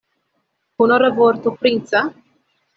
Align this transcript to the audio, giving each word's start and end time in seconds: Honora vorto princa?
Honora 0.85 1.11
vorto 1.19 1.55
princa? 1.63 2.05